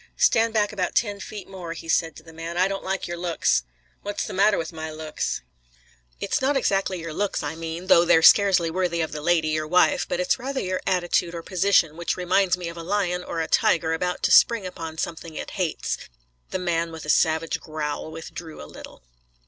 "Stand 0.17 0.51
back 0.51 0.73
about 0.73 0.95
ten 0.95 1.19
feet 1.19 1.47
more," 1.47 1.73
he 1.73 1.87
said 1.87 2.15
to 2.15 2.23
the 2.23 2.33
man, 2.33 2.57
"I 2.57 2.67
don't 2.67 2.83
like 2.83 3.07
your 3.07 3.17
looks." 3.19 3.65
"What's 4.01 4.25
the 4.25 4.33
matter 4.33 4.57
with 4.57 4.73
my 4.73 4.89
looks?" 4.89 5.43
"It's 6.19 6.41
not 6.41 6.57
exactly 6.57 6.99
your 6.99 7.13
looks 7.13 7.43
I 7.43 7.53
mean, 7.53 7.85
though 7.85 8.03
they're 8.03 8.23
scarcely 8.23 8.71
worthy 8.71 9.01
of 9.01 9.11
the 9.11 9.21
lady, 9.21 9.49
your 9.49 9.67
wife, 9.67 10.07
but 10.09 10.19
it's 10.19 10.39
rather 10.39 10.59
your 10.59 10.81
attitude 10.87 11.35
or 11.35 11.43
position 11.43 11.97
which 11.97 12.17
reminds 12.17 12.57
me 12.57 12.67
of 12.67 12.77
a 12.77 12.81
lion 12.83 13.23
or 13.23 13.41
a 13.41 13.47
tiger 13.47 13.93
about 13.93 14.23
to 14.23 14.31
spring 14.31 14.65
upon 14.65 14.97
something 14.97 15.35
it 15.35 15.51
hates." 15.51 15.99
The 16.49 16.57
man, 16.57 16.91
with 16.91 17.05
a 17.05 17.09
savage 17.09 17.59
growl, 17.59 18.09
withdrew 18.11 18.59
a 18.59 18.65
little. 18.65 19.03